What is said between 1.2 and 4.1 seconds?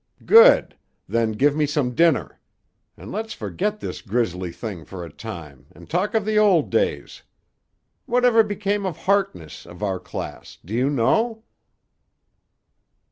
give me some dinner. And let's forget this